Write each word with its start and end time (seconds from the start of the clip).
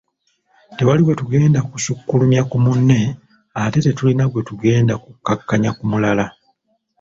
Tewali 0.77 1.01
gwe 1.03 1.19
tugenda 1.21 1.59
kusukkulumya 1.69 2.41
ku 2.49 2.57
munne 2.63 2.99
ate 3.63 3.79
tetulina 3.85 4.23
gwe 4.27 4.41
tugenda 4.49 4.93
kukkakkanya 5.03 5.69
ku 5.77 5.83
mulala.” 5.91 6.25